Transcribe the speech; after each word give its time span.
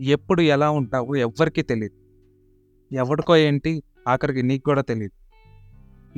ఎప్పుడు 0.00 0.42
ఎలా 0.42 0.70
ఉంటావో 0.70 1.16
ఎవ్వరికీ 1.16 1.62
తెలియదు 1.62 1.94
ఎవరికో 2.94 3.36
ఏంటి 3.36 3.82
ఆఖరికి 4.08 4.42
నీకు 4.42 4.64
కూడా 4.64 4.82
తెలియదు 4.82 5.38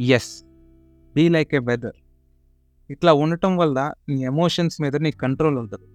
S 0.01 0.45
B 1.15 1.29
like 1.29 1.55
a 1.55 1.59
weather 1.59 1.97
ఇట్లా 2.91 3.13
ఉండటం 3.13 3.57
వల్ల 3.57 3.93
నీ 4.09 4.25
ఎమోషన్స్ 4.25 4.81
మీద 4.81 4.97
నీ 4.97 5.11
కంట్రోల్ 5.11 5.59
ఉంటుంది 5.59 5.87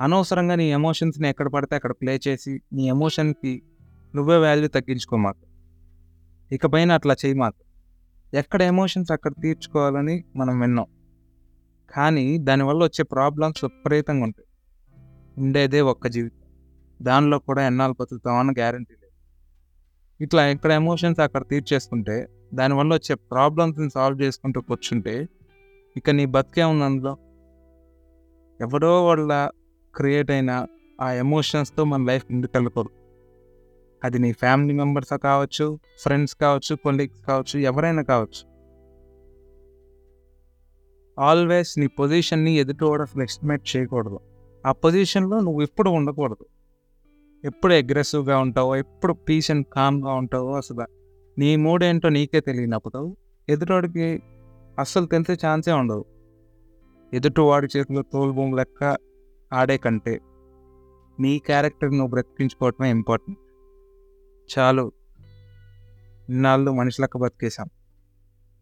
అనవసరంగా 0.00 0.54
నీ 0.54 0.72
ఎమోషన్స్ని 0.72 1.28
ఎక్కడ 1.28 1.48
పడితే 1.48 1.74
అక్కడ 1.74 1.92
ప్లే 1.92 2.20
చేసి 2.28 2.60
నీ 2.72 2.88
ఎమోషన్కి 2.88 3.62
నువ్వే 4.14 4.36
వాల్యూ 4.36 4.68
తగ్గించుకోమాకు. 4.68 5.46
ఇకపైన 6.54 6.92
అట్లా 6.92 7.16
చేయమాకు. 7.26 7.64
ఎక్కడ 8.36 8.62
ఎమోషన్స్ 8.62 9.12
అక్కడ 9.12 9.32
తీర్చుకోవాలని 9.42 10.24
మనం 10.36 10.60
విన్నాం. 10.60 10.86
కానీ 11.90 12.38
దానివల్ల 12.38 12.84
వచ్చే 12.84 13.02
ప్రాబ్లమ్స్ 13.02 13.64
విపరీతంగా 13.64 14.24
ఉంటాయి. 14.24 14.46
ఉండేదే 15.38 15.80
ఒక్క 15.80 16.06
జీవితం. 16.06 16.41
దానిలో 17.02 17.38
కూడా 17.38 17.66
ఎన్నాళ్ళు 17.66 17.96
బతుకుతామని 18.00 18.50
గ్యారంటీ 18.50 18.94
లేదు. 18.94 19.12
ఇట్లా 20.24 20.48
ఇక్కడ 20.48 20.72
ఎమోషన్స్ 20.72 21.20
అక్కడ 21.20 21.42
తీర్చేసుకుంటే 21.48 22.26
దానివల్ల 22.54 22.94
వచ్చే 22.94 23.14
ప్రాబ్లమ్స్ని 23.14 23.90
సాల్వ్ 23.90 24.22
చేసుకుంటూ 24.22 24.60
కూర్చుంటే 24.60 25.28
ఇక 25.96 26.10
నీ 26.10 26.26
బతికే 26.26 26.62
ఉంది 26.62 26.84
అందులో 26.84 27.16
ఎవరో 28.60 29.06
వాళ్ళ 29.06 29.48
క్రియేట్ 29.94 30.30
అయిన 30.30 30.66
ఆ 31.00 31.12
ఎమోషన్స్తో 31.12 31.84
మన 31.84 32.02
లైఫ్ 32.02 32.24
ముందుకు 32.30 32.52
వెళ్ళకూడదు. 32.54 32.92
అది 34.04 34.18
నీ 34.18 34.32
ఫ్యామిలీ 34.32 34.74
మెంబర్స్ 34.74 35.18
కావచ్చు 35.18 35.78
ఫ్రెండ్స్ 36.02 36.34
కావచ్చు 36.36 36.76
కొలీగ్స్ 36.76 37.22
కావచ్చు 37.22 37.60
ఎవరైనా 37.60 38.02
కావచ్చు. 38.02 38.52
ఆల్వేస్ 41.18 41.78
నీ 41.78 41.86
పొజిషన్ని 41.86 42.52
ఎదుటి 42.52 42.84
అసలు 42.84 43.22
ఎస్టిమేట్ 43.22 43.76
చేయకూడదు. 43.76 44.20
ఆ 44.66 44.72
పొజిషన్లో 44.72 45.40
నువ్వు 45.40 45.62
ఎప్పుడు 45.62 45.90
ఉండకూడదు. 45.90 46.46
ఎప్పుడు 47.44 47.74
అగ్రెసివ్గా 47.74 48.38
ఉంటావో 48.38 48.76
ఎప్పుడు 48.76 49.12
పీస్ 49.12 49.50
అండ్ 49.50 49.66
కామ్గా 49.72 50.12
ఉంటావో 50.12 50.52
అసలు 50.52 50.86
నీ 51.38 51.56
మూడ్ 51.56 51.84
ఏంటో 51.84 52.08
నీకే 52.08 52.40
తెలియనప్పుడు 52.40 53.16
ఎదుటోడికి 53.48 54.22
అస్సలు 54.78 55.06
తెలిసే 55.06 55.46
ఛాన్సే 55.46 55.72
ఉండదు. 55.72 56.04
ఎదుటి 57.14 57.40
వాడి 57.40 57.68
చేతిలో 57.76 58.02
తోలు 58.02 58.56
లెక్క 58.56 58.96
ఆడే 59.52 59.76
కంటే 59.76 60.20
నీ 61.20 61.38
క్యారెక్టర్ 61.38 61.90
నువ్వు 61.90 62.06
బ్రతికించుకోవటమే 62.06 62.90
ఇంపార్టెంట్ 62.90 63.38
చాలు. 64.58 64.92
ఇన్నాళ్ళు 66.28 66.70
మనిషి 66.70 67.02
లెక్క 67.02 67.16
బతికేశాం. 67.16 67.68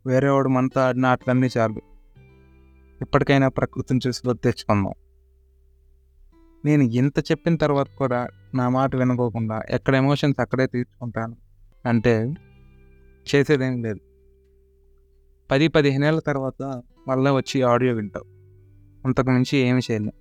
వేరేవాడు 0.07 0.49
మనతో 0.49 0.81
ఆడిన 0.81 1.07
ఆటలన్నీ 1.07 1.49
చాలు. 1.59 1.81
ఇప్పటికైనా 3.01 3.49
ప్రకృతిని 3.49 4.01
చూసి 4.09 4.23
తెచ్చుకుందాం 4.35 4.93
నేను 6.65 6.83
ఇంత 6.83 7.19
చెప్పిన 7.19 7.57
తర్వాత 7.57 7.87
కూడా 7.99 8.29
నా 8.55 8.69
మాట 8.69 8.97
వినుకోకుండా 8.97 9.63
ఎక్కడ 9.71 9.95
ఎమోషన్స్ 9.95 10.41
అక్కడే 10.41 10.67
తీసుకుంటాను 10.67 11.37
అంటే 11.87 12.35
చేసేదేం 13.35 13.83
లేదు. 13.83 14.01
పది 15.51 15.69
పదిహేను 15.69 16.05
ఏళ్ళ 16.05 16.21
తర్వాత 16.21 16.83
మళ్ళీ 17.09 17.31
వచ్చి 17.31 17.63
ఆడియో 17.63 17.95
వింటావు. 17.95 18.29
అంతకు 19.07 19.31
మించి 19.31 19.59
ఏమి 19.59 19.81
చేయలేదు 19.91 20.20